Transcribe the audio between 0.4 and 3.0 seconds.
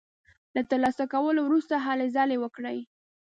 له تر لاسه کولو وروسته هلې ځلې وکړي.